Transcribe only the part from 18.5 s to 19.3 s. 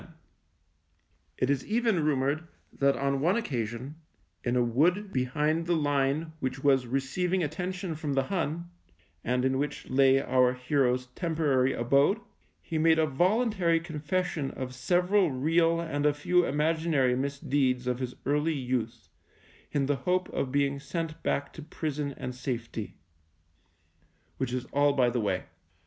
youth